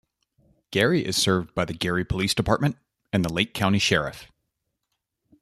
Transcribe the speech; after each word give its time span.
Gary 0.71 1.05
is 1.05 1.15
served 1.15 1.53
by 1.53 1.63
the 1.63 1.75
Gary 1.75 2.03
Police 2.03 2.33
Department 2.33 2.75
and 3.13 3.23
the 3.23 3.31
Lake 3.31 3.53
County 3.53 3.77
Sheriff. 3.77 4.31